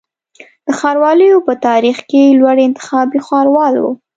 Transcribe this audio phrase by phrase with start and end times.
[0.65, 3.85] د ښاروالیو په تاریخ کي لوړی انتخابي ښاروال و